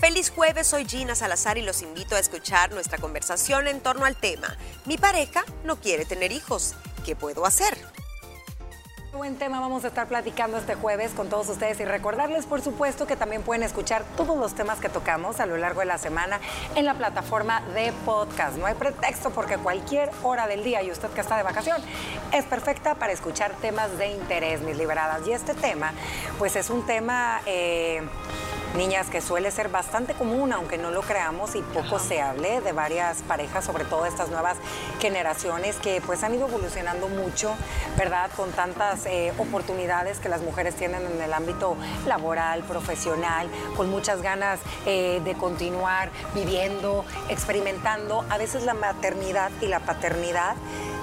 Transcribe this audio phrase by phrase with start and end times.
[0.00, 4.14] Feliz jueves, soy Gina Salazar y los invito a escuchar nuestra conversación en torno al
[4.14, 4.54] tema.
[4.84, 6.74] Mi pareja no quiere tener hijos.
[7.06, 7.78] ¿Qué puedo hacer?
[9.14, 13.06] Buen tema vamos a estar platicando este jueves con todos ustedes y recordarles, por supuesto,
[13.06, 16.40] que también pueden escuchar todos los temas que tocamos a lo largo de la semana
[16.74, 18.58] en la plataforma de podcast.
[18.58, 21.80] No hay pretexto porque cualquier hora del día y usted que está de vacación
[22.34, 25.26] es perfecta para escuchar temas de interés, mis liberadas.
[25.26, 25.94] Y este tema,
[26.38, 27.40] pues es un tema...
[27.46, 28.02] Eh,
[28.76, 32.72] niñas, que suele ser bastante común, aunque no lo creamos y poco se hable de
[32.72, 34.56] varias parejas, sobre todo estas nuevas
[35.00, 37.54] generaciones que pues han ido evolucionando mucho,
[37.96, 38.30] ¿verdad?
[38.36, 44.22] Con tantas eh, oportunidades que las mujeres tienen en el ámbito laboral, profesional, con muchas
[44.22, 48.24] ganas eh, de continuar viviendo, experimentando.
[48.30, 50.56] A veces la maternidad y la paternidad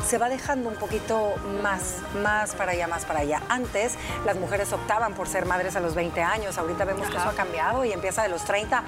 [0.06, 3.42] se va dejando un poquito más, más para allá, más para allá.
[3.50, 7.30] Antes las mujeres optaban por ser madres a los 20 años, ahorita vemos que eso
[7.30, 8.84] ha cambiado y empieza de los 30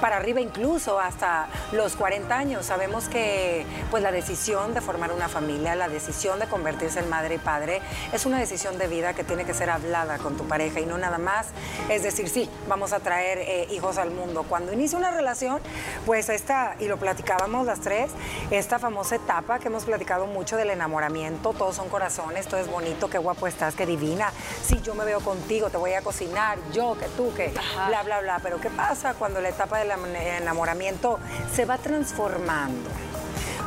[0.00, 2.66] para arriba incluso hasta los 40 años.
[2.66, 7.36] Sabemos que pues la decisión de formar una familia, la decisión de convertirse en madre
[7.36, 7.80] y padre
[8.12, 10.98] es una decisión de vida que tiene que ser hablada con tu pareja y no
[10.98, 11.46] nada más
[11.88, 14.44] es decir, sí, vamos a traer eh, hijos al mundo.
[14.48, 15.60] Cuando inicia una relación,
[16.04, 18.10] pues esta, y lo platicábamos las tres,
[18.50, 23.08] esta famosa etapa que hemos platicado mucho del enamoramiento, todos son corazones, todo es bonito,
[23.08, 24.30] qué guapo estás, qué divina.
[24.62, 27.52] Si yo me veo contigo, te voy a cocinar, yo, que tú, que
[27.88, 28.40] bla, bla, bla.
[28.42, 31.18] Pero ¿qué pasa cuando la etapa del enamoramiento
[31.54, 32.90] se va transformando?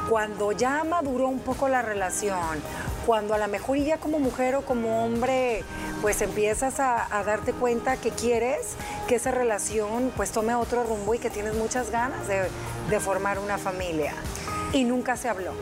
[0.10, 2.62] Cuando ya maduró un poco la relación,
[3.06, 5.64] cuando a lo mejor ya como mujer o como hombre
[6.02, 8.76] pues empiezas a, darte cuenta que quieres
[9.08, 12.50] que esa relación pues tome otro rumbo y que tienes muchas ganas de,
[12.90, 14.14] de formar una familia.
[14.74, 15.54] Y nunca se habló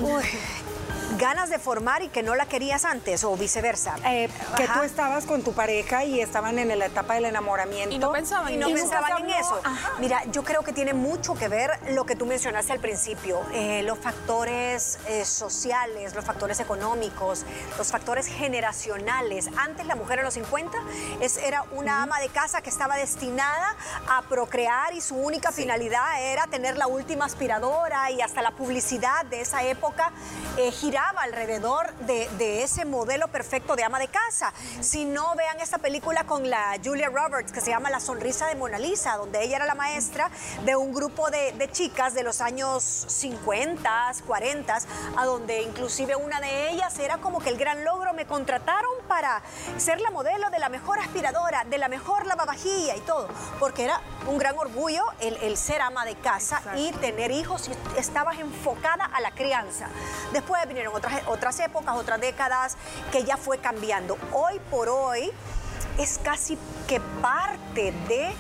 [1.18, 3.96] ganas de formar y que no la querías antes o viceversa.
[4.06, 7.96] Eh, que tú estabas con tu pareja y estaban en la etapa del enamoramiento.
[7.96, 9.60] Y no pensaban, no pensaban en eso.
[10.00, 13.84] Mira, yo creo que tiene mucho que ver lo que tú mencionaste al principio, eh,
[13.84, 17.46] los factores eh, sociales, los factores económicos,
[17.78, 19.50] los factores generacionales.
[19.58, 20.78] Antes la mujer a los 50
[21.22, 23.76] es, era una ama de casa que estaba destinada
[24.08, 29.26] a procrear y su única finalidad era tener la última aspiradora y hasta la publicidad
[29.26, 30.12] de esa época
[31.00, 34.54] girar alrededor de, ese modelo perfecto de ama de casa.
[34.82, 38.56] Si no, vean esta película con la Julia Roberts que se llama La sonrisa de
[38.56, 40.30] Mona Lisa, donde ella era la maestra
[40.66, 44.78] de un grupo de, chicas de los años 50, 40,
[45.18, 49.42] a donde inclusive una de ellas era como que el gran logro, me contrataron para
[49.78, 53.28] ser la modelo de la mejor aspiradora, de la mejor lavavajilla y todo,
[53.60, 58.40] porque era un gran orgullo el, ser ama de casa y tener hijos y estabas
[58.40, 59.88] enfocada a la crianza.
[60.34, 62.78] Después vinieron otras, otras épocas, otras décadas,
[63.12, 64.18] que ya fue cambiando.
[64.34, 65.32] Hoy por hoy
[65.98, 66.58] es casi
[66.88, 68.34] que parte de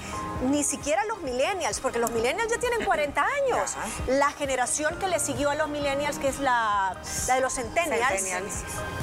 [0.44, 3.76] ni siquiera los millennials, porque los millennials ya tienen 40 años.
[4.08, 8.24] La generación que le siguió a los millennials, que es la, de los centennials,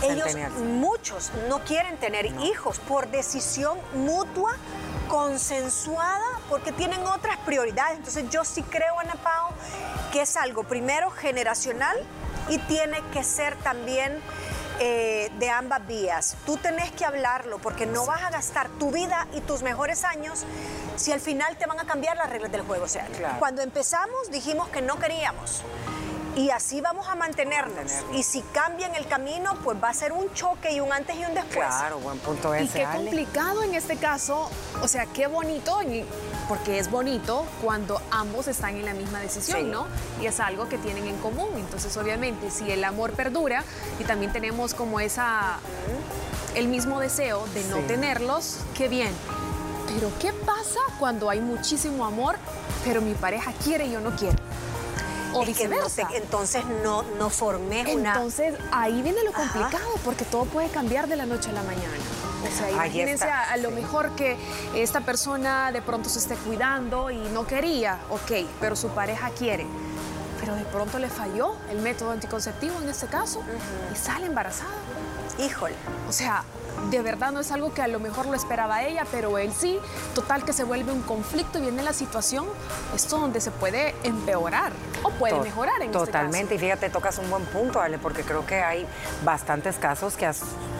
[0.02, 4.56] ellos muchos no quieren tener hijos por decisión mutua,
[5.08, 7.98] consensuada, porque tienen otras prioridades.
[7.98, 9.50] Entonces yo sí creo, Ana Pao,
[10.12, 11.96] que es algo primero generacional
[12.48, 14.20] y tiene que ser también
[14.78, 16.36] eh, de ambas vías.
[16.44, 20.44] Tú tenés que hablarlo porque no vas a gastar tu vida y tus mejores años
[20.96, 22.84] si al final te van a cambiar las reglas del juego.
[22.84, 23.06] O sea,
[23.38, 25.62] cuando empezamos dijimos que no queríamos.
[26.36, 27.90] Y así vamos a mantenernos.
[28.12, 31.24] Y si cambian el camino, pues va a ser un choque y un antes y
[31.24, 31.66] un después.
[31.66, 34.50] Claro, buen punto ese, Y qué complicado en este caso,
[34.82, 35.80] o sea, qué bonito,
[36.46, 39.86] porque es bonito cuando ambos están en la misma decisión, ¿no?
[40.20, 41.48] Y es algo que tienen en común.
[41.56, 43.64] Entonces, obviamente, si el amor perdura
[43.98, 45.58] y también tenemos como esa,
[46.54, 49.12] el mismo deseo de no tenerlos, qué bien.
[49.86, 52.36] Pero ¿qué pasa cuando hay muchísimo amor,
[52.84, 54.36] pero mi pareja quiere y yo no quiero?
[55.40, 58.14] O entonces no, no formé una...
[58.14, 61.94] Entonces ahí viene lo complicado, porque todo puede cambiar de la noche a la mañana.
[62.46, 64.36] O sea, imagínense a, lo mejor que
[64.74, 69.66] esta persona de pronto se esté cuidando y no quería, ok, pero su pareja quiere.
[70.40, 73.42] Pero de pronto le falló el método anticonceptivo en este caso
[73.92, 74.74] y sale embarazada.
[75.38, 75.74] Híjole.
[76.08, 76.44] O sea,
[76.90, 79.78] de verdad no es algo que a lo mejor lo esperaba ella, pero él sí,
[80.14, 82.46] total que se vuelve un conflicto y viene la situación,
[82.94, 84.72] esto donde se puede empeorar
[85.02, 88.22] o puede mejorar en este Totalmente, este y fíjate, tocas un buen punto, Ale, porque
[88.22, 88.86] creo que hay
[89.24, 90.32] bastantes casos que ha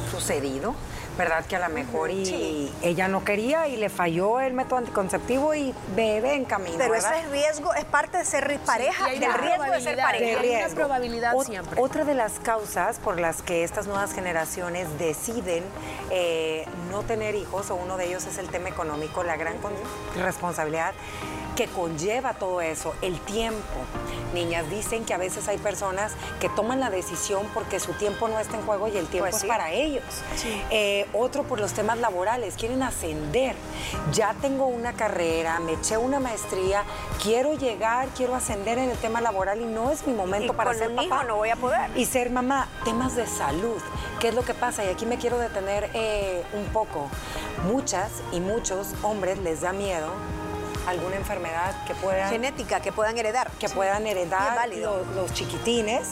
[0.06, 0.75] sucedido
[1.17, 1.44] ¿verdad?
[1.47, 5.75] Que a lo mejor y ella no quería y le falló el método anticonceptivo y
[5.94, 6.76] bebe en camino.
[6.79, 10.41] Pero ese es riesgo, es parte de ser pareja, del riesgo de ser pareja.
[10.41, 11.81] Hay una probabilidad siempre.
[11.81, 15.64] Otra de las causas por las que estas nuevas generaciones deciden
[16.11, 19.56] eh, no tener hijos, o uno de ellos es el tema económico, la gran
[20.17, 20.93] responsabilidad
[21.56, 23.61] que conlleva todo eso, el tiempo.
[24.35, 28.38] Niñas, dicen que a veces hay personas que toman la decisión porque su tiempo no
[28.38, 29.47] está en juego y el tiempo Pues es sí.
[29.49, 30.05] para ellos.
[30.70, 33.56] Eh, otro por los temas laborales, quieren ascender.
[34.12, 36.85] Ya tengo una carrera, me eché una maestría,
[37.23, 40.70] quiero llegar, quiero ascender en el tema laboral y no es mi momento Y para
[40.70, 41.06] con ser un papá.
[41.06, 41.91] hijo no voy a poder.
[41.97, 43.81] Y ser mamá, temas de salud.
[44.20, 44.85] ¿Qué es lo que pasa?
[44.85, 47.08] Y aquí me quiero detener eh, un poco.
[47.67, 50.08] Muchas y muchos hombres les da miedo
[50.87, 53.50] alguna enfermedad que puedan Genética que puedan heredar.
[53.59, 56.09] que puedan heredar los, los chiquitines.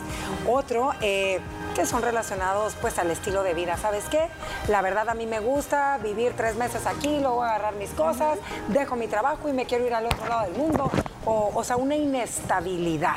[0.48, 1.40] Otro, eh,
[1.74, 3.76] que son relacionados pues al estilo de vida.
[3.76, 4.28] ¿Sabes qué?
[4.68, 8.38] La verdad a mí me gusta vivir tres meses aquí, luego agarrar mis cosas,
[8.68, 10.90] dejo mi trabajo y me quiero ir al otro lado del mundo.
[11.26, 13.16] O, o sea, una inestabilidad.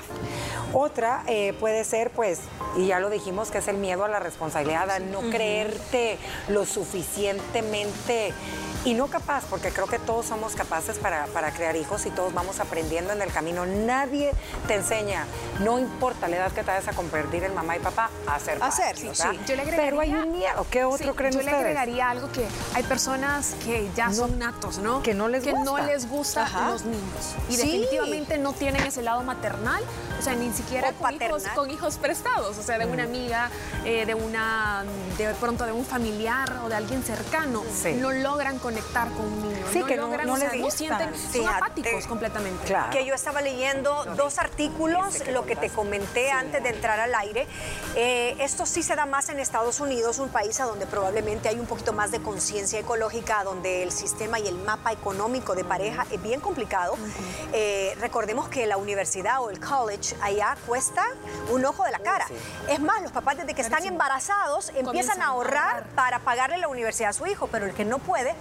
[0.74, 2.40] Otra eh, puede ser, pues,
[2.76, 6.18] y ya lo dijimos, que es el miedo a la responsabilidad, a no creerte
[6.50, 8.34] lo suficientemente
[8.88, 12.34] y no capaz, porque creo que todos somos capaces para, para crear hijos y todos
[12.34, 13.66] vamos aprendiendo en el camino.
[13.66, 14.32] Nadie
[14.66, 15.26] te enseña,
[15.60, 18.60] no importa la edad que te vayas a convertir en mamá y papá, a ser,
[18.60, 19.28] padres, sí, sí.
[19.46, 20.66] Yo le Pero hay un miedo.
[20.72, 21.54] ¿Qué otro Sí, creen yo ustedes?
[21.54, 22.46] le agregaría algo que
[22.76, 25.04] hay personas que ya son natos, ¿no?
[25.04, 26.70] que no les que no les gusta Ajá.
[26.70, 27.36] los niños.
[27.50, 27.64] Y Sí.
[27.64, 29.84] definitivamente no tienen ese lado maternal,
[30.18, 33.50] o sea, ni siquiera con hijos, con hijos prestados, o sea, de una amiga,
[33.84, 34.86] eh, de una,
[35.18, 37.64] de pronto de un familiar o de alguien cercano.
[37.84, 37.94] Sí.
[37.96, 39.66] No logran conectar con un niño.
[39.72, 40.78] Sí, que no- logran, no o sea, les no gusta.
[40.78, 41.56] sienten, son Fíjate.
[41.58, 42.66] apáticos completamente.
[42.66, 42.90] Claro.
[42.92, 47.14] que yo estaba leyendo dos artículos, que lo que te comenté antes de entrar al
[47.16, 47.48] aire.
[47.96, 51.60] Eh, esto sí se da más en Estados Unidos, un país a donde probablemente hay
[51.60, 56.06] un poquito más de conciencia ecológica, donde el sistema y el mapa económico de pareja
[56.12, 56.96] es bien complicado.
[57.54, 61.04] Eh, recordemos que la universidad o el college allá cuesta
[61.52, 62.28] un ojo de la cara.
[62.68, 65.84] Es más, los papás desde que están embarazados empiezan Comienzan a ahorrar.
[65.96, 68.36] para pagarle la universidad a su hijo, pero el que no puede,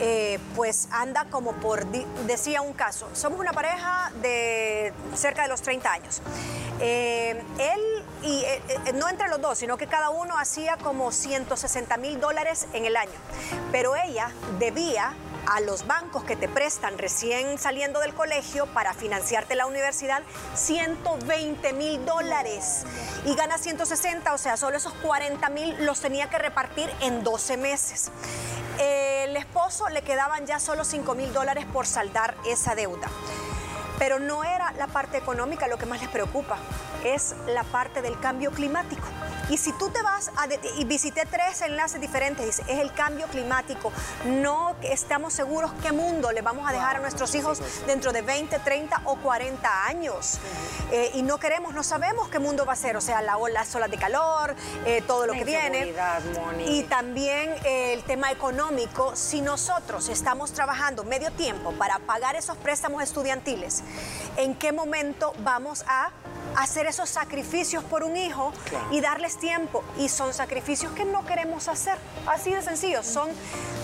[0.00, 1.86] eh, pues anda como por,
[2.26, 6.22] decía un caso, somos una pareja de cerca de los 30 años.
[6.80, 8.62] Eh, él, y eh,
[8.94, 12.96] no entre los dos, sino que cada uno hacía como 160 mil dólares en el
[12.96, 13.10] año,
[13.72, 15.14] pero ella debía
[15.46, 20.22] a los bancos que te prestan recién saliendo del colegio para financiarte la universidad
[20.54, 22.84] 120 mil dólares
[23.24, 27.56] y gana 160, o sea, solo esos 40 mil los tenía que repartir en 12
[27.56, 28.10] meses.
[28.78, 33.08] El esposo le quedaban ya solo 5 mil dólares por saldar esa deuda.
[33.98, 36.56] Pero no era la parte económica lo que más les preocupa,
[37.04, 39.06] es la parte del cambio climático.
[39.50, 40.46] Y si tú te vas a...
[40.76, 43.92] y visité tres enlaces diferentes, dice, es el cambio climático.
[44.26, 48.58] No estamos seguros qué mundo le vamos a dejar a nuestros hijos dentro de 20,
[48.58, 50.38] 30 o 40 años.
[50.92, 52.96] Eh, y no queremos, no sabemos qué mundo va a ser.
[52.96, 54.54] O sea, la ola, las olas de calor,
[54.84, 55.94] eh, todo lo La que viene.
[56.34, 56.78] Moni.
[56.78, 62.56] Y también eh, el tema económico, si nosotros estamos trabajando medio tiempo para pagar esos
[62.56, 63.82] préstamos estudiantiles,
[64.36, 66.10] ¿en qué momento vamos a
[66.56, 68.52] hacer esos sacrificios por un hijo
[68.90, 69.82] y darles tiempo?
[69.98, 73.02] Y son sacrificios que no queremos hacer, así de sencillo.
[73.02, 73.28] Son,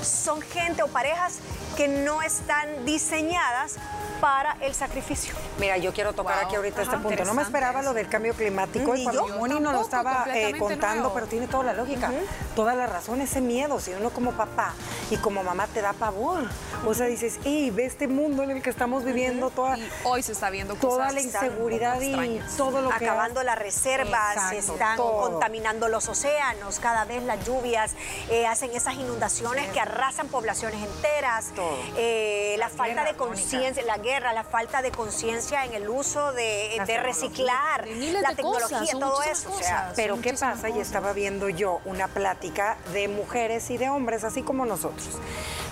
[0.03, 1.39] son gente o parejas
[1.77, 3.77] que no están diseñadas
[4.21, 5.35] para el sacrificio.
[5.59, 6.47] Mira, yo quiero tocar Wow.
[6.47, 7.25] aquí ahorita este punto.
[7.25, 10.25] No me esperaba lo del cambio climático Ni y cuando yo Moni nos lo estaba
[10.35, 11.15] eh, contando, nuevo.
[11.15, 12.11] pero tiene toda la lógica,
[12.57, 14.73] toda la razón, ese miedo, si uno como papá
[15.11, 16.49] y como mamá te da pavor.
[16.87, 20.23] O sea, dices, hey, ve este mundo en el que estamos viviendo, toda, Y hoy
[20.23, 23.05] se está viendo toda cosas la un poco inseguridad y todo lo que...
[23.07, 25.31] acabando las reservas, se están todo.
[25.31, 27.93] contaminando los océanos, cada vez las lluvias
[28.31, 31.64] eh, hacen esas inundaciones que arrasan poblaciones enteras, Todo.
[31.97, 36.83] Eh, la falta de conciencia, la guerra, la falta de conciencia en el uso de,
[37.03, 39.53] reciclar, De la de tecnología, cosas, todo eso.
[39.53, 39.93] o sea.
[39.97, 40.69] Pero ¿qué pasa?
[40.69, 45.19] Y estaba viendo yo una plática de mujeres y de hombres, así como nosotros.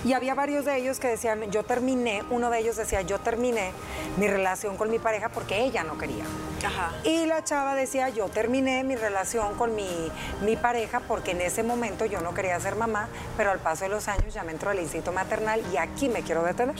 [0.05, 3.71] Y había varios de ellos que decían, yo terminé, uno de ellos decía, yo terminé
[4.17, 6.25] mi relación con mi pareja porque ella no quería.
[6.63, 6.91] Ajá.
[7.03, 11.63] Y la chava decía, yo terminé mi relación con mi, mi pareja porque en ese
[11.63, 14.71] momento yo no quería ser mamá, pero al paso de los años ya me entró
[14.71, 16.75] el instinto maternal y aquí me quiero detener.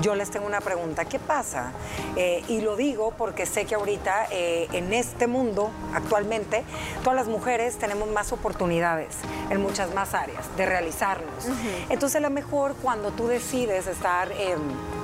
[0.00, 1.72] Yo les tengo una pregunta, ¿qué pasa?
[2.16, 6.64] Eh, y lo digo porque sé que ahorita eh, en este mundo, actualmente,
[7.02, 9.16] todas las mujeres tenemos más oportunidades
[9.50, 11.46] en muchas más áreas de realizarnos.
[11.88, 14.56] Entonces a lo mejor cuando tú decides estar, eh,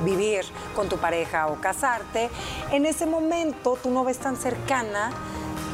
[0.04, 0.44] vivir
[0.75, 2.30] con tu pareja o casarte,
[2.70, 5.10] en ese momento tú no ves tan cercana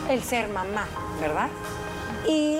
[0.08, 0.86] el ser mamá,
[1.20, 1.48] ¿verdad?
[2.26, 2.58] Y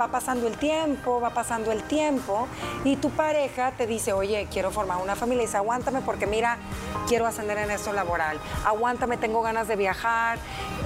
[0.00, 2.48] va pasando el tiempo, va pasando el tiempo,
[2.82, 6.58] y tu pareja te dice, oye, quiero formar una familia, y dice, aguántame porque mira,
[7.06, 10.38] quiero ascender en esto laboral, aguántame, tengo ganas de viajar,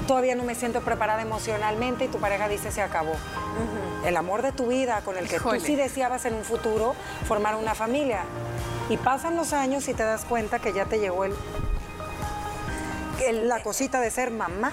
[0.07, 3.13] todavía no me siento preparada emocionalmente, y tu pareja dice, se acabó.
[4.05, 5.59] el amor de tu vida, con el que Híjole.
[5.59, 6.95] tú sí deseabas en un futuro
[7.27, 8.21] formar una familia.
[8.89, 11.35] Y pasan los años y te das cuenta que ya te llegó el-
[13.33, 14.73] la cosita de ser mamá.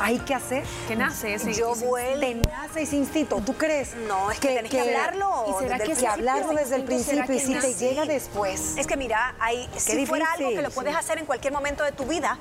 [0.00, 0.64] Hay que hacer.
[0.88, 2.20] Que nace ese Yo vuelvo.
[2.20, 3.94] Te nace ese instinto, ¿tú crees?
[3.94, 7.24] No, es que tenés que hablarlo ¿Y será desde que que hablarlo desde el principio
[7.24, 7.74] y que si te nace?
[7.74, 8.76] llega después.
[8.76, 10.98] Es que mira, hay, si fuera algo difícil, que lo puedes sí.
[10.98, 12.38] hacer en cualquier momento de tu vida,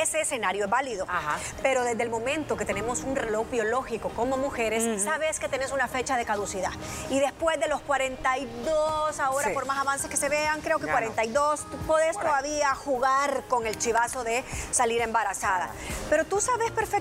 [0.00, 1.04] ese escenario es válido.
[1.08, 1.36] Ajá.
[1.62, 5.88] Pero desde el momento que tenemos un reloj biológico como mujeres, sabes que tenés una
[5.88, 6.72] fecha de caducidad.
[7.10, 9.54] Y después de los 42, ahora Sí.
[9.54, 10.98] por más avances que se vean, creo que Ya no.
[10.98, 15.70] 42, tú puedes todavía jugar con el chivazo de salir embarazada.
[16.08, 16.93] Pero tú sabes perfectamente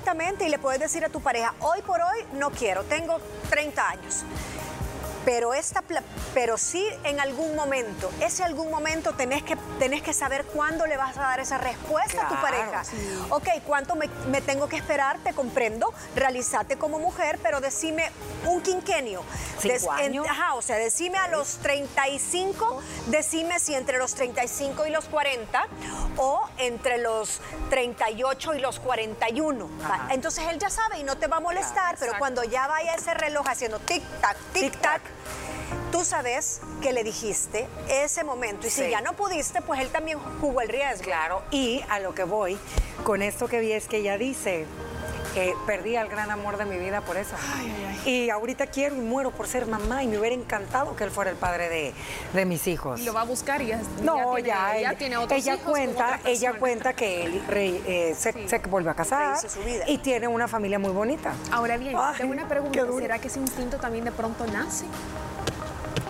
[0.46, 3.20] y le puedes decir a tu pareja, hoy por hoy no quiero, tengo
[3.50, 4.26] 30 años.
[5.26, 5.84] Pero, esta,
[6.34, 10.98] pero sí en algún momento, ese algún momento tenés que, tenés que saber cuándo le
[10.98, 12.84] vas a dar esa respuesta a tu pareja.
[13.30, 15.18] Ok, ¿cuánto me, me tengo que esperar?
[15.20, 18.12] Te comprendo, realízate como mujer, pero decime
[18.46, 19.24] un quinquenio.
[19.60, 20.28] ¿Cinco en- años?
[20.30, 25.68] ajá, o sea, decime a los 35, decime si entre los 35 y los 40
[26.18, 27.40] o entre los
[27.70, 29.70] 38 y los 41.
[29.82, 29.86] ¿va?
[29.96, 30.08] Ajá.
[30.14, 33.14] Entonces él ya sabe y no te va a molestar, pero cuando ya vaya ese
[33.14, 35.00] reloj haciendo tic-tac, tic-tac,
[35.92, 38.68] tú sabes que le dijiste ese momento.
[38.68, 38.90] Y si Sí.
[38.90, 41.04] ya no pudiste, pues él también jugó el riesgo.
[41.04, 42.58] Claro, y a lo que voy
[43.04, 44.66] con esto que vi es que ella dice,
[45.36, 47.36] eh, perdí al gran amor de mi vida por eso.
[48.06, 51.32] Y ahorita quiero y muero por ser mamá y me hubiera encantado que él fuera
[51.32, 51.94] el padre de,
[52.34, 53.00] de mis hijos.
[53.00, 55.40] Y lo va a buscar y ya, No, ya, ya, tiene, ya ella, tiene otros
[55.40, 59.50] ella hijos cuenta, ella cuenta que él re- eh, se, se volvió a casar Rehizo
[59.50, 59.86] su vida.
[59.88, 61.34] y tiene una familia muy bonita.
[61.52, 62.80] Ahora bien, Ay, tengo una pregunta.
[63.00, 64.86] ¿Será que ese instinto también de pronto nace?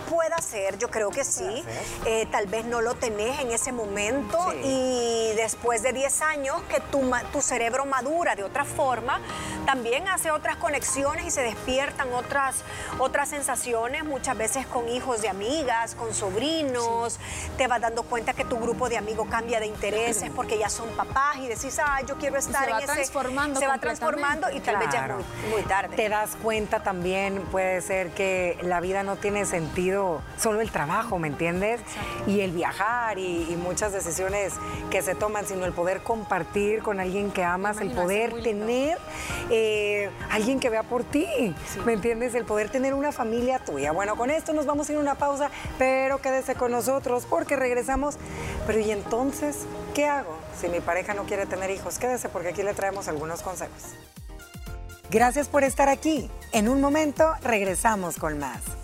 [0.09, 1.63] Puede ser, yo creo que sí.
[2.05, 4.59] Eh, tal vez no lo tenés en ese momento Sí.
[4.63, 9.19] y después de 10 años que tu, tu cerebro madura de otra forma,
[9.65, 12.57] también hace otras conexiones y se despiertan otras,
[12.99, 17.19] otras sensaciones, muchas veces con hijos de amigas, con sobrinos.
[17.57, 20.89] Te vas dando cuenta que tu grupo de amigos cambia de intereses porque ya son
[20.89, 22.93] papás y decís, ah, yo quiero estar se va ese...
[22.93, 25.95] transformando Se va transformando y tal vez ya es muy, muy tarde.
[25.95, 29.72] Te das cuenta también, puede ser que la vida no tiene sentido
[30.37, 31.81] solo el trabajo, ¿me entiendes?
[32.27, 34.53] Y el viajar y, y muchas decisiones
[34.89, 38.97] que se toman, sino el poder compartir con alguien que amas, el poder tener
[39.49, 41.27] eh, alguien que vea por ti,
[41.85, 42.35] ¿me entiendes?
[42.35, 43.91] El poder tener una familia tuya.
[43.91, 47.55] Bueno, con esto nos vamos a ir a una pausa, pero quédese con nosotros porque
[47.55, 48.15] regresamos.
[48.67, 51.99] Pero ¿y entonces qué hago si mi pareja no quiere tener hijos?
[51.99, 53.95] Quédese porque aquí le traemos algunos consejos.
[55.09, 56.29] Gracias por estar aquí.
[56.51, 58.82] En un momento regresamos con más.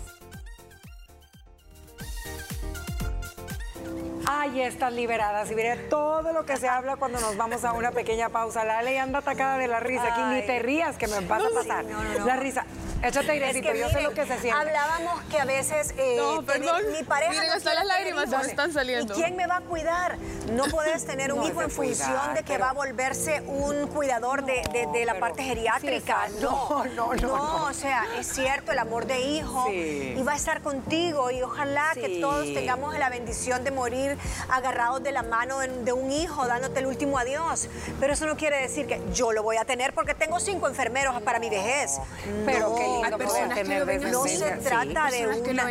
[4.40, 5.44] Ay, estás liberada.
[5.44, 8.64] Si viera todo lo que se habla cuando nos vamos a una pequeña pausa.
[8.64, 10.14] La ley anda atacada de la risa.
[10.14, 11.84] Aquí ni te rías que me vas a pasar.
[11.84, 12.24] no, no, no.
[12.24, 12.64] La risa.
[13.02, 14.50] Échate Es airecito, que yo sé lo que se siente.
[14.52, 16.82] Hablábamos que a veces eh, No, tener- perdón.
[16.92, 18.46] mi pareja Miren, no hasta las lágrimas se me hijos.
[18.48, 19.14] están saliendo.
[19.14, 20.18] ¿Y quién me va a cuidar?
[20.52, 23.40] No puedes tener un No, hijo en función cuidar, de que pero- va a volverse
[23.46, 26.26] un cuidador de, de- de la pero- parte geriátrica.
[26.28, 26.36] Sí.
[26.42, 27.64] No, no, no, no.
[27.66, 30.14] o sea, es cierto, el amor de hijo Sí.
[30.18, 34.18] y va a estar contigo y ojalá que todos tengamos la bendición de morir
[34.50, 37.68] agarrados de la mano de, de un hijo, dándote el último adiós.
[37.98, 41.20] Pero eso no quiere decir que yo lo voy a tener porque tengo cinco enfermeros
[41.22, 41.98] para mi vejez.
[42.44, 42.89] Pero No.
[42.90, 45.64] Lindo poder tener No se trata de una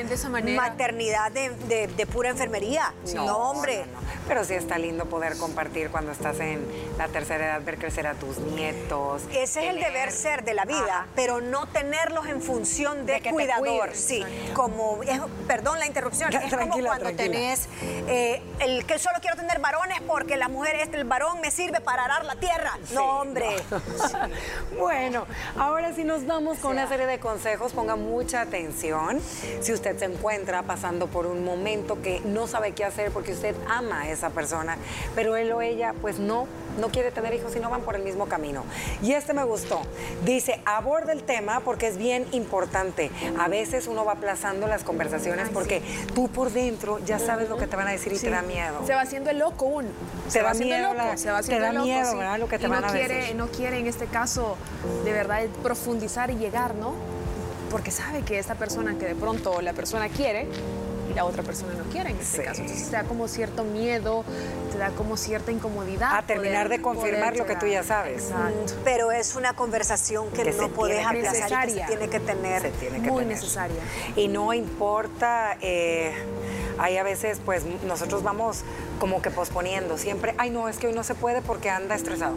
[0.56, 2.94] maternidad de, de- de pura enfermería.
[3.16, 3.86] No, hombre.
[3.92, 4.10] no, no.
[4.28, 6.66] Pero sí está lindo poder compartir cuando estás en
[6.98, 9.24] la tercera edad, ver crecer a tus nietos.
[9.32, 11.06] Ese es el deber ser de la vida, Ajá.
[11.16, 13.90] pero no tenerlos en función de, cuidador.
[13.96, 14.24] Sí,
[14.54, 17.16] como, es- perdón la interrupción, es como cuando tranquila.
[17.18, 17.68] tenés
[18.08, 21.82] eh, el que solo quiero tener varones porque la mujer, este, el varón me sirve
[21.82, 22.78] para arar la tierra.
[22.86, 23.56] Sí, no, hombre.
[24.78, 25.26] Bueno,
[25.58, 27.74] ahora sí nos vamos con una serie de consejos.
[27.74, 29.20] Ponga mucha atención.
[29.62, 33.56] Si usted se encuentra pasando por un momento que no sabe qué hacer porque usted
[33.68, 34.78] ama a esa persona,
[35.16, 36.48] pero él o ella, pues no,
[36.80, 38.64] no quiere tener hijos y no van por el mismo camino.
[39.02, 39.82] Y este me gustó.
[40.24, 43.12] Dice, aborda el tema porque es bien importante.
[43.38, 45.82] A veces uno va aplazando las conversaciones Ay, porque
[46.14, 48.86] tú por dentro ya sabes lo que te van a decir y te da miedo.
[48.86, 49.90] Se va haciendo el loco uno.
[50.26, 51.88] Te se da va haciendo miedo el loco, se va te haciendo da el loco,
[51.88, 52.18] miedo, sí.
[52.18, 52.40] ¿verdad?
[52.40, 53.36] Lo que te y van no a quiere, decir.
[53.36, 54.58] no quiere en este caso
[55.04, 56.94] de verdad profundizar y llegar, ¿no?
[57.70, 60.48] Porque sabe que esta persona que de pronto la persona quiere
[61.10, 62.44] y la otra persona no quiere en este Sí.
[62.44, 62.62] caso.
[62.62, 64.24] Entonces te da como cierto miedo,
[64.72, 66.16] te da como cierta incomodidad.
[66.16, 68.24] A terminar poder- de confirmar lo que tú ya sabes.
[68.26, 68.74] Exacto.
[68.84, 72.62] Pero es una conversación que, no que aplazar y que se tiene que tener.
[72.62, 73.38] Se tiene que Muy tener.
[73.38, 73.82] necesaria.
[74.16, 76.14] Y no importa, eh,
[76.80, 78.64] hay a veces, pues nosotros vamos
[79.00, 82.36] como que posponiendo siempre, ay no, es que hoy no se puede porque anda estresado.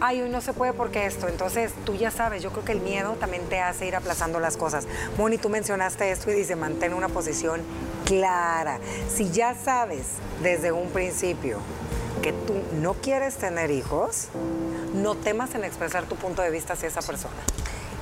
[0.00, 1.28] ay, hoy no se puede porque esto.
[1.28, 4.56] Entonces, tú ya sabes, yo creo que el miedo también te hace ir aplazando las
[4.56, 4.86] cosas.
[5.18, 7.60] Moni, tú mencionaste esto y dice, mantén una posición
[8.04, 8.78] clara.
[9.08, 10.06] Si ya sabes
[10.42, 11.58] desde un principio
[12.22, 14.28] que tú no quieres tener hijos,
[14.94, 17.34] no temas en expresar tu punto de vista hacia esa persona.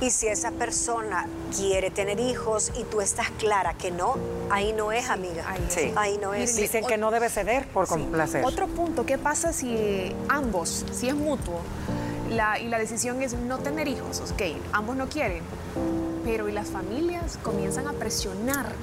[0.01, 4.15] Y si esa persona quiere tener hijos y tú estás clara que no,
[4.49, 5.47] ahí no es, amiga.
[5.47, 5.73] ahí es.
[5.73, 5.93] Sí.
[5.95, 6.55] Ahí no es.
[6.55, 8.43] Dicen que no debe ceder por complacer.
[8.43, 11.61] Otro punto, ¿qué pasa si ambos, si es mutuo,
[12.31, 14.23] la, y la decisión es no tener hijos?
[14.31, 14.41] Ok,
[14.73, 15.43] ambos no quieren,
[16.25, 18.73] pero y las familias comienzan a presionar.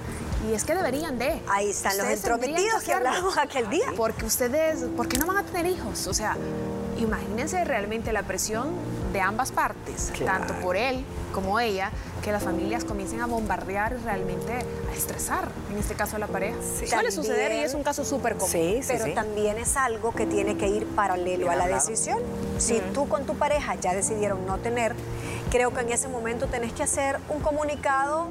[0.49, 1.43] Y es que deberían de.
[1.49, 3.09] Ahí están los Ustedes entrometidos que hacerlo.
[3.09, 3.87] hablamos aquel día.
[3.97, 6.07] Porque ustedes, ¿por qué no van a tener hijos?
[6.07, 6.37] O sea,
[6.99, 8.69] imagínense realmente la presión
[9.13, 10.39] de ambas partes, Claro.
[10.47, 11.91] tanto por él como ella,
[12.23, 16.27] que las familias comiencen a bombardear y realmente a estresar, en este caso a la
[16.27, 16.57] pareja.
[16.61, 18.51] Suele También- suceder y es un caso súper común.
[18.51, 22.19] Sí, sí, Pero también es algo que tiene que ir paralelo a la decisión.
[22.59, 24.95] Si tú con tu pareja ya decidieron no tener,
[25.51, 28.29] creo que en ese momento tenés que hacer un comunicado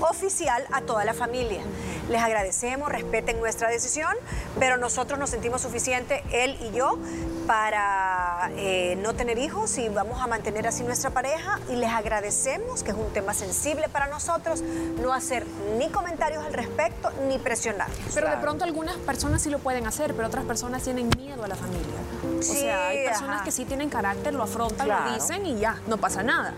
[0.00, 1.62] oficial a toda la familia.
[2.08, 4.12] Les agradecemos, respeten nuestra decisión,
[4.58, 6.98] pero nosotros nos sentimos suficiente, él y yo,
[7.46, 12.82] para eh, no tener hijos y vamos a mantener así nuestra pareja y les agradecemos,
[12.82, 14.62] que es un tema sensible para nosotros,
[15.02, 15.46] no hacer
[15.78, 17.88] ni comentarios al respecto ni presionar.
[18.14, 18.40] Pero de Claro.
[18.42, 21.94] pronto algunas personas sí lo pueden hacer, pero otras personas tienen miedo a la familia.
[22.38, 23.44] O Sí, sea, hay personas ajá.
[23.44, 25.06] que sí tienen carácter, lo afrontan, Claro.
[25.10, 26.52] lo dicen y ya, no pasa nada.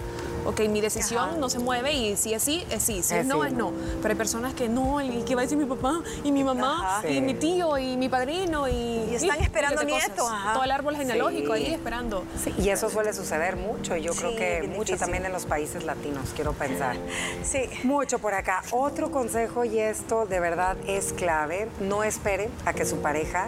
[0.44, 1.36] Ok, mi decisión Ajá.
[1.38, 3.48] no se mueve y si es sí, es sí, si Es es no, sí.
[3.48, 3.72] es no.
[4.00, 6.00] Pero hay personas que no, ¿y qué va a decir mi papá?
[6.24, 7.08] Y mi mamá, Ajá.
[7.08, 7.20] y Sí.
[7.20, 8.72] mi tío, y mi padrino, y...
[9.10, 10.28] Y están esperando nietos.
[10.54, 11.64] Todo el árbol genealógico Sí.
[11.66, 12.24] ahí esperando.
[12.58, 14.98] Y eso suele suceder mucho, y yo creo que mucho difícil.
[14.98, 16.96] también en los países latinos, quiero pensar.
[17.42, 17.68] Sí.
[17.84, 18.62] Mucho por acá.
[18.70, 23.46] Otro consejo, y esto de verdad es clave, no espere a que su pareja,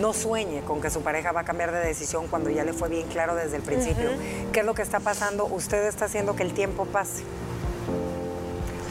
[0.00, 2.88] no sueñe con que su pareja va a cambiar de decisión cuando ya le fue
[2.88, 4.10] bien claro desde el principio.
[4.52, 5.44] ¿Qué es lo que está pasando?
[5.46, 7.22] Usted está haciendo que el tiempo pase.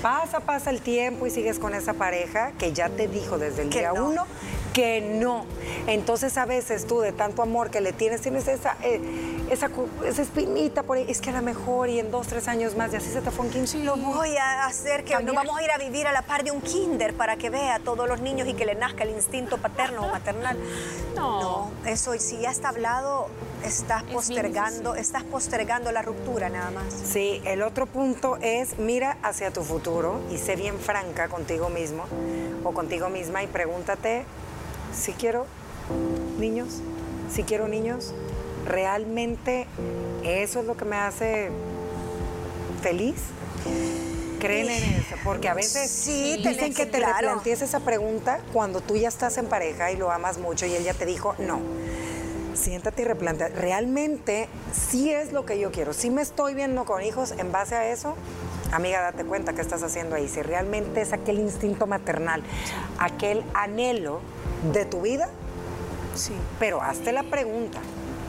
[0.01, 3.69] Pasa, pasa el tiempo y sigues con esa pareja que ya te dijo desde el
[3.69, 4.05] Que día no.
[4.05, 4.25] uno
[4.73, 5.45] que no.
[5.87, 9.01] Entonces a veces tú de tanto amor que le tienes, tienes esa, eh,
[9.49, 9.69] esa,
[10.05, 12.93] esa espinita por ahí, es que a lo mejor y en dos, tres años más
[12.93, 15.63] y así se te fue en 15 Lo voy a hacer que nos vamos a
[15.63, 18.21] ir a vivir a la par de un kinder para que vea a todos los
[18.21, 20.57] niños y que le nazca el instinto paterno o maternal.
[21.15, 21.41] No.
[21.41, 23.27] No, eso, y si ya está hablado,
[23.63, 26.93] estás postergando, estás postergando la ruptura nada más.
[26.93, 32.05] Sí, el otro punto es mira hacia tu futuro y sé bien franca contigo mismo
[32.63, 34.25] o contigo misma y pregúntate
[34.99, 35.45] si quiero
[36.39, 36.81] niños,
[37.33, 38.13] si quiero niños,
[38.65, 39.67] realmente
[40.23, 41.49] eso es lo que me hace
[42.81, 43.15] feliz.
[44.39, 47.13] Creen en eso, porque a veces Sí, dicen tenés que que- te claro.
[47.17, 50.83] replantees esa pregunta cuando tú ya estás en pareja y lo amas mucho y él
[50.83, 51.59] ya te dijo no.
[52.55, 53.49] Siéntate y replantea.
[53.49, 55.93] Realmente sí es lo que yo quiero.
[55.93, 58.15] Si me estoy viendo con hijos en base a eso,
[58.71, 60.27] amiga, date cuenta qué estás haciendo ahí.
[60.29, 62.41] Si realmente es aquel instinto maternal,
[62.97, 64.19] aquel anhelo
[64.73, 65.29] de tu vida,
[66.15, 66.33] Sí.
[66.59, 67.79] pero hazte la pregunta.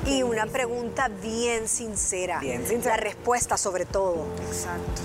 [0.06, 2.38] Y una pregunta bien sincera.
[2.40, 2.96] Bien sincera.
[2.96, 4.24] La respuesta sobre todo.
[4.48, 5.02] Exacto.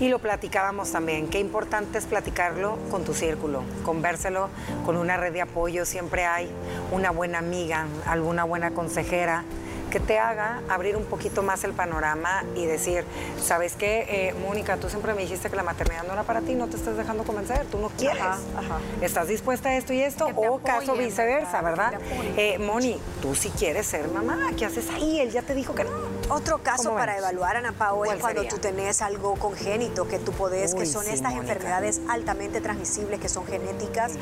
[0.00, 1.28] Y lo platicábamos también.
[1.28, 4.48] Qué importante es platicarlo con tu círculo, convérselo
[4.86, 5.84] con una red de apoyo.
[5.84, 6.48] Siempre hay
[6.92, 9.44] una buena amiga, alguna buena consejera
[9.90, 13.04] que te haga abrir un poquito más el panorama y decir,
[13.40, 14.76] ¿sabes qué, Eh, Mónica?
[14.76, 17.24] Tú siempre me dijiste que la maternidad no era para ti, no te estás dejando
[17.24, 18.22] convencer, tú no quieres.
[18.22, 18.78] Ajá, ajá.
[19.00, 20.26] ¿Estás dispuesta a esto y esto?
[20.36, 21.94] O caso viceversa, ¿verdad?
[22.36, 25.20] Eh, Moni, tú sí quieres ser mamá, ¿qué haces ahí?
[25.20, 25.90] Él ya te dijo que no.
[26.30, 27.22] Otro caso ¿Cómo para ves?
[27.22, 28.50] evaluar, Ana Pao, es ¿Cuál cuando sería?
[28.50, 31.52] tú tenés algo congénito que tú podés, Uy, que son sí, estas Mónica.
[31.54, 34.12] enfermedades altamente transmisibles, que son genéticas,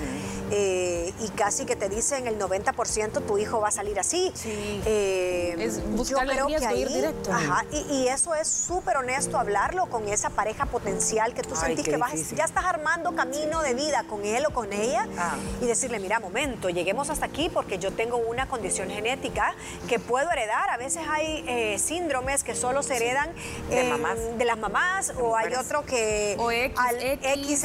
[0.53, 4.31] eh, y casi que te dicen el 90% tu hijo va a salir así.
[4.35, 4.83] Sí.
[4.87, 7.33] Eh, Es yo buscarle creo que riesgo, ir ahí, directo.
[7.33, 11.67] ajá, y, y eso es súper honesto hablarlo con esa pareja potencial que tú Ay,
[11.75, 15.35] sentís que vas, ya estás armando camino de vida con él o con ella Ah.
[15.61, 19.55] y decirle, mira, momento, lleguemos hasta aquí porque yo tengo una condición genética
[19.89, 20.71] que puedo heredar.
[20.71, 23.31] A veces hay eh, síndromes que solo se heredan
[23.71, 24.19] De mamás.
[24.37, 27.65] de las mamás o hay otro que O X,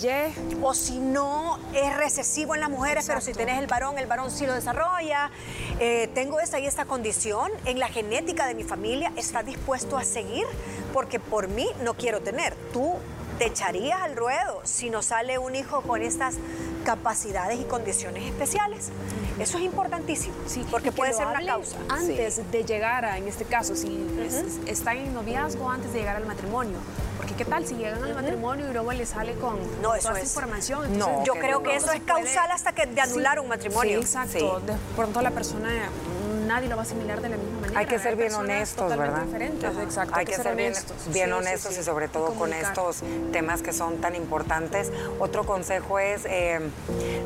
[0.00, 0.58] XY.
[0.62, 4.30] o si no es recesivo en las mujeres, pero si tenés el varón, el varón
[4.30, 5.30] sí lo desarrolla.
[5.78, 10.04] Eh, tengo esta y esta condición en la genética de mi familia, ¿está dispuesto a
[10.04, 10.46] seguir?
[10.92, 12.54] Porque por mí no quiero tener.
[12.72, 12.96] Tú
[13.40, 16.34] te echarías al ruedo si nos sale un hijo con estas
[16.84, 18.90] capacidades y condiciones especiales.
[19.38, 21.78] Eso es importantísimo, Sí, porque puede ser una causa.
[21.88, 26.16] Antes de llegar a, en este caso, si es- está en noviazgo antes de llegar
[26.16, 26.76] al matrimonio.
[27.16, 30.18] Porque qué tal si llegan al matrimonio y luego le sale con No, eso toda
[30.18, 30.98] esa es- información.
[30.98, 33.40] No, Yo creo no, que no eso es puede- causal hasta que de anular Sí,
[33.40, 34.00] un matrimonio.
[34.00, 34.60] Exacto.
[34.60, 35.88] De pronto la persona
[36.50, 37.78] nadie lo va a asimilar de la misma manera.
[37.78, 39.24] Hay que ser bien honestos, ¿verdad?
[39.82, 40.14] Exacto.
[40.16, 43.98] Hay que, ser, bien honestos, bien honestos y sobre todo con estos temas que son
[43.98, 44.90] tan importantes.
[45.20, 46.58] Otro consejo es eh,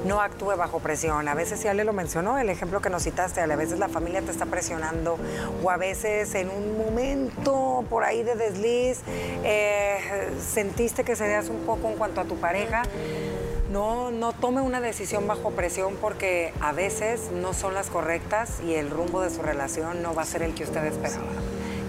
[0.04, 1.26] no actúe bajo presión.
[1.28, 4.20] A veces ya le lo mencionó, el ejemplo que nos citaste, a veces la familia
[4.20, 5.18] te está presionando
[5.62, 9.00] o a veces en un momento por ahí de desliz
[9.44, 12.82] eh, sentiste que cedías un poco en cuanto a tu pareja
[13.74, 18.74] no, no tome una decisión bajo presión porque a veces no son las correctas y
[18.74, 21.26] el rumbo de su relación no va a ser el que usted esperaba.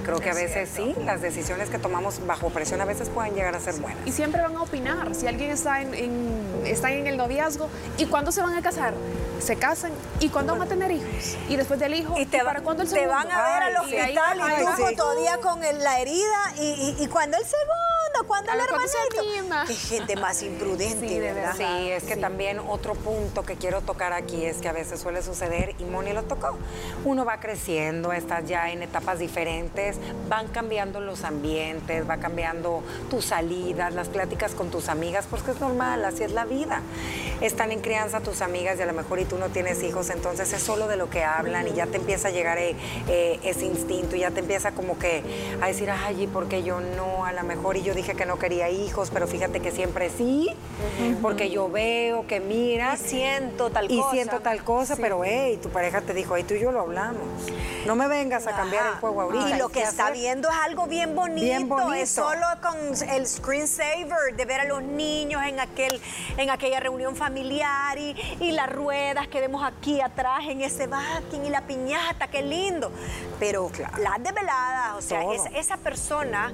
[0.03, 3.55] Creo que a veces sí, las decisiones que tomamos bajo presión a veces pueden llegar
[3.55, 3.99] a ser buenas.
[4.07, 5.13] Y siempre van a opinar.
[5.13, 8.93] Si alguien está en, en el noviazgo, ¿y cuándo se van a casar?
[9.39, 9.91] Se casan.
[10.19, 11.37] ¿Y cuándo van a tener hijos?
[11.49, 13.11] Y después del hijo, ¿y, te para cuándo el segundo?
[13.11, 17.37] Te van a ver al hospital y, tú todavía con la herida y, y, cuando
[17.37, 17.45] el
[18.15, 19.65] segundo cuando el hermanito.
[19.67, 21.55] Qué gente más imprudente, sí, verdad.
[21.57, 25.21] Sí, es que también otro punto que quiero tocar aquí es que a veces suele
[25.21, 26.57] suceder, y Moni lo tocó,
[27.03, 29.97] uno va creciendo, estás ya en etapas diferentes,
[30.29, 35.59] van cambiando los ambientes, va cambiando tus salidas, las pláticas con tus amigas, porque es
[35.59, 36.81] normal, así es la vida.
[37.41, 40.51] Están en crianza tus amigas y a lo mejor y tú no tienes hijos, entonces
[40.53, 42.75] es solo de lo que hablan y ya te empieza a llegar eh,
[43.07, 45.23] eh, ese instinto y ya te empieza como que
[45.61, 47.25] a decir, ay, ¿y por qué yo no?
[47.25, 50.11] A lo mejor y yo dije dije que no quería hijos, pero fíjate que siempre
[50.15, 50.51] sí,
[51.23, 52.93] porque yo veo que mira.
[52.93, 53.93] Y siento tal cosa.
[53.93, 56.81] Y siento tal cosa, pero hey, tu pareja te dijo, hey, tú y yo lo
[56.81, 57.23] hablamos.
[57.87, 59.49] No me vengas a cambiar el juego ahorita.
[59.49, 61.41] Y lo que está viendo es algo bien bonito.
[61.41, 61.93] bien bonito.
[61.95, 62.75] Es solo con
[63.09, 65.99] el screensaver de ver a los niños en, aquel,
[66.37, 71.43] en aquella reunión familiar y, y las ruedas que vemos aquí atrás en ese backing
[71.45, 72.91] y la piñata, qué lindo.
[73.39, 76.53] Pero las desveladas, o sea, esa, esa persona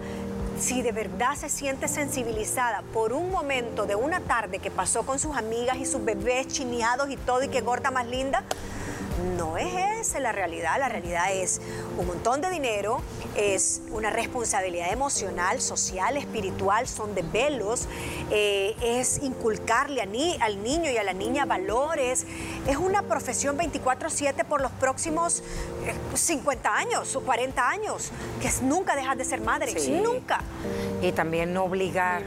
[0.62, 5.18] si de verdad se siente sensibilizada por un momento de una tarde que pasó con
[5.18, 8.44] sus amigas y sus bebés chineados y todo y que gorda más linda,
[9.38, 11.62] no es esa la realidad, la realidad es
[11.98, 13.02] un montón de dinero,
[13.36, 17.88] es una responsabilidad emocional, social, espiritual, son de velos,
[18.32, 22.26] eh, es inculcarle al niño y a la niña valores,
[22.68, 25.44] es una profesión 24/7 por los próximos
[26.14, 30.42] 50 eh, años o 40 años, que es nunca dejar de ser madre, nunca.
[31.02, 32.24] Y también no obligar,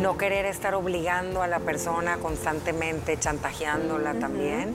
[0.00, 4.74] no querer estar obligando a la persona constantemente, chantajeándola también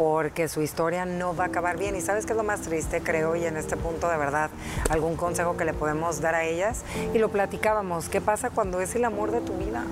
[0.00, 1.94] porque su historia no va a acabar bien.
[1.94, 3.36] ¿Y sabes qué es lo más triste, creo?
[3.36, 4.48] Y en este punto, de verdad,
[4.88, 6.84] algún consejo que le podemos dar a ellas.
[7.12, 9.84] Y lo platicábamos, ¿qué pasa cuando es el amor de tu vida?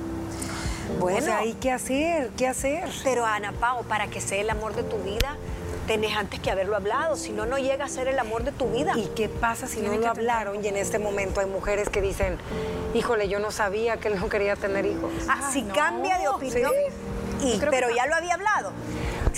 [0.99, 2.31] Bueno, o sea, ¿y qué hacer?
[2.39, 2.89] ¿Qué hacer?
[3.05, 5.37] Pero Ana Pao, para que sea el amor de tu vida,
[5.87, 8.71] tenés antes que haberlo hablado, si no, no llega a ser el amor de tu
[8.71, 8.95] vida.
[8.97, 12.39] ¿Y qué pasa si no lo hablaron y en este momento hay mujeres que dicen,
[12.95, 15.13] híjole, yo no sabía que él no quería tener hijos?
[15.29, 16.73] Ah, si cambia de opinión,
[17.43, 18.73] y, pero ya lo había hablado.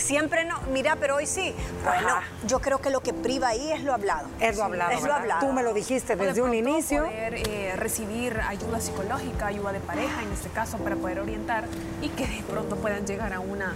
[0.01, 1.55] Siempre no, mira, pero hoy sí.
[1.85, 2.09] Bueno,
[2.47, 4.29] yo creo que lo que priva ahí es lo hablado.
[4.41, 4.93] Es lo hablado.
[4.93, 5.47] Es lo hablado.
[5.47, 7.05] Tú me lo dijiste desde un inicio.
[7.05, 11.65] Poder eh, recibir ayuda psicológica, ayuda de pareja en este caso, para poder orientar
[12.01, 13.75] y que de pronto puedan llegar a una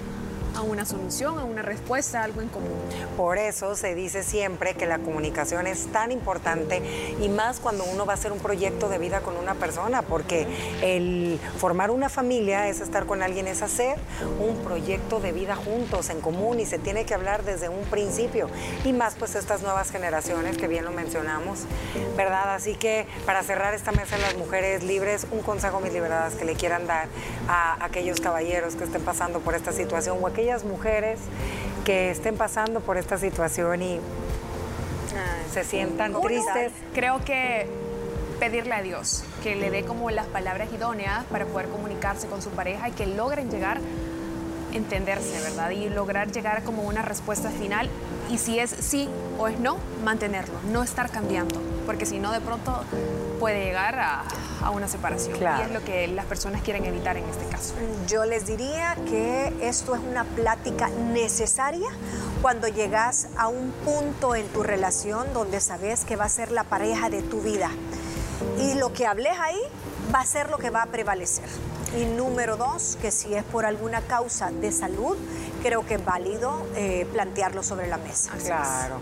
[0.54, 2.70] a una solución, a una respuesta, a algo en común.
[3.16, 6.82] Por eso se dice siempre que la comunicación es tan importante
[7.20, 10.46] y más cuando uno va a hacer un proyecto de vida con una persona, porque
[10.82, 13.98] el formar una familia es estar con alguien, es hacer
[14.40, 18.48] un proyecto de vida juntos, en común, y se tiene que hablar desde un principio.
[18.84, 21.60] Y más pues estas nuevas generaciones que bien lo mencionamos,
[22.16, 22.54] ¿verdad?
[22.54, 26.44] Así que para cerrar esta mesa de las mujeres libres, un consejo, mis liberadas, que
[26.44, 27.08] le quieran dar
[27.48, 31.20] a aquellos caballeros que estén pasando por esta situación o aquellos mujeres
[31.84, 34.00] que estén pasando por esta situación y
[35.52, 36.72] se sientan tristes.
[36.94, 37.66] Creo que
[38.40, 42.50] pedirle a Dios que le dé como las palabras idóneas para poder comunicarse con su
[42.50, 43.80] pareja y que logren llegar
[44.74, 45.70] entenderse, ¿verdad?
[45.70, 47.88] Y lograr llegar como una respuesta final
[48.30, 49.08] y si es sí
[49.38, 52.84] o es no, mantenerlo, no estar cambiando, porque si no de pronto
[53.40, 54.24] puede llegar a,
[54.72, 55.36] una separación.
[55.36, 57.74] Y es lo que las personas quieren evitar en este caso.
[58.08, 61.88] Yo les diría que esto es una plática necesaria
[62.40, 66.64] cuando llegas a un punto en tu relación donde sabes que va a ser la
[66.64, 67.70] pareja de tu vida.
[68.58, 69.60] Y lo que hables ahí
[70.14, 71.48] va a ser lo que va a prevalecer.
[71.96, 75.16] Y número dos, que si es por alguna causa de salud,
[75.62, 78.32] creo que es válido eh, plantearlo sobre la mesa.
[78.44, 79.00] Claro.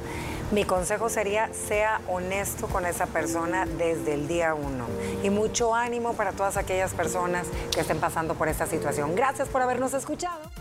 [0.53, 4.85] Mi consejo sería, sea honesto con esa persona desde el día uno.
[5.23, 9.15] Y mucho ánimo para todas aquellas personas que estén pasando por esta situación.
[9.17, 10.52] Gracias por habernos escuchado.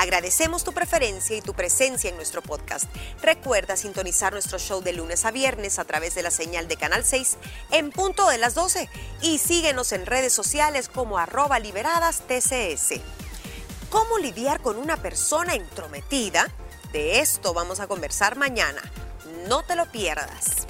[0.00, 2.86] Agradecemos tu preferencia y tu presencia en nuestro podcast.
[3.20, 7.04] Recuerda sintonizar nuestro show de lunes a viernes a través de la señal de Canal
[7.04, 7.36] 6
[7.72, 8.88] en punto de las 12
[9.20, 13.02] y síguenos en redes sociales como arroba liberadas TCS.
[13.90, 16.48] ¿Cómo lidiar con una persona intrometida?
[16.94, 18.80] De esto vamos a conversar mañana.
[19.48, 20.66] No te lo pierdas.